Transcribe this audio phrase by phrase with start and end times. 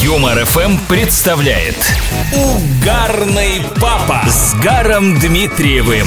[0.00, 1.74] Юмор ФМ представляет
[2.32, 6.06] Угарный папа с Гаром Дмитриевым.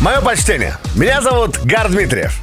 [0.00, 0.76] Мое почтение.
[0.96, 2.34] Меня зовут Гар Дмитриев.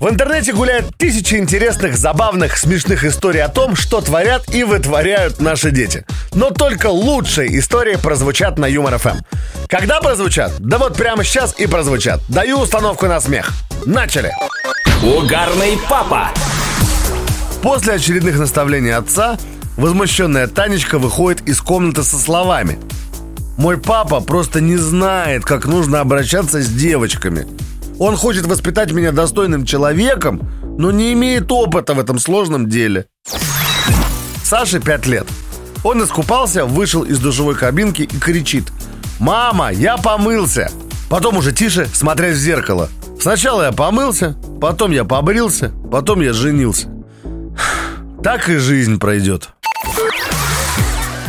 [0.00, 5.70] В интернете гуляют тысячи интересных, забавных, смешных историй о том, что творят и вытворяют наши
[5.70, 6.06] дети.
[6.32, 9.18] Но только лучшие истории прозвучат на Юмор ФМ.
[9.68, 10.52] Когда прозвучат?
[10.60, 12.20] Да вот прямо сейчас и прозвучат.
[12.28, 13.52] Даю установку на смех.
[13.84, 14.32] Начали!
[15.02, 16.30] Угарный папа.
[17.62, 19.36] После очередных наставлений отца,
[19.76, 22.78] возмущенная Танечка выходит из комнаты со словами.
[23.56, 27.46] Мой папа просто не знает, как нужно обращаться с девочками.
[27.98, 30.48] Он хочет воспитать меня достойным человеком,
[30.78, 33.06] но не имеет опыта в этом сложном деле.
[34.44, 35.26] Саше 5 лет.
[35.82, 38.72] Он искупался, вышел из душевой кабинки и кричит
[39.18, 40.70] «Мама, я помылся!»
[41.08, 42.88] Потом уже тише, смотря в зеркало.
[43.20, 46.88] Сначала я помылся, потом я побрился, потом я женился.
[48.22, 49.50] Так и жизнь пройдет.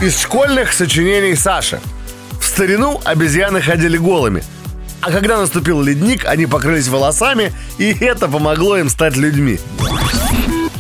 [0.02, 1.80] Из школьных сочинений Саши.
[2.40, 4.44] В старину обезьяны ходили голыми.
[5.02, 9.60] А когда наступил ледник, они покрылись волосами, и это помогло им стать людьми.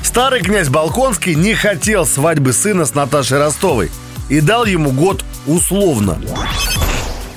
[0.03, 3.91] Старый князь Балконский не хотел свадьбы сына с Наташей Ростовой
[4.29, 6.19] и дал ему год условно.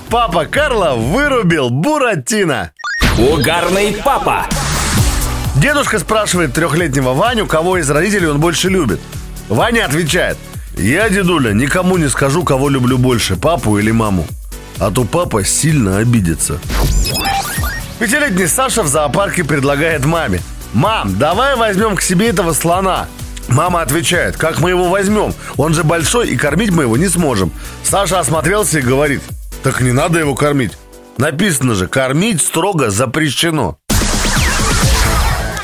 [0.08, 2.72] Папа Карла вырубил Буратино.
[3.18, 4.46] Угарный папа.
[5.62, 9.00] Дедушка спрашивает трехлетнего Ваню, кого из родителей он больше любит.
[9.48, 10.36] Ваня отвечает,
[10.76, 14.26] я, дедуля, никому не скажу, кого люблю больше, папу или маму.
[14.80, 16.58] А то папа сильно обидится.
[18.00, 20.40] Пятилетний Саша в зоопарке предлагает маме.
[20.72, 23.06] Мам, давай возьмем к себе этого слона.
[23.46, 25.32] Мама отвечает, как мы его возьмем?
[25.56, 27.52] Он же большой и кормить мы его не сможем.
[27.84, 29.22] Саша осмотрелся и говорит,
[29.62, 30.72] так не надо его кормить.
[31.18, 33.78] Написано же, кормить строго запрещено.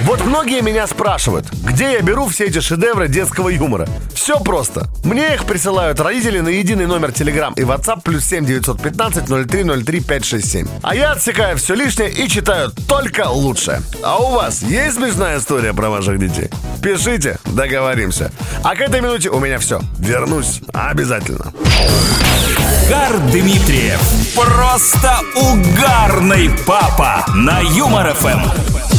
[0.09, 3.87] Вот многие меня спрашивают, где я беру все эти шедевры детского юмора.
[4.15, 4.89] Все просто.
[5.05, 10.67] Мне их присылают родители на единый номер Telegram и WhatsApp плюс 7 915 0303 567.
[10.83, 13.83] А я отсекаю все лишнее и читаю только лучшее.
[14.03, 16.49] А у вас есть смешная история про ваших детей?
[16.83, 18.33] Пишите, договоримся.
[18.65, 19.83] А к этой минуте у меня все.
[19.99, 21.53] Вернусь обязательно.
[22.89, 24.01] Гар Дмитриев.
[24.35, 28.98] Просто угарный папа на Юмор ФМ.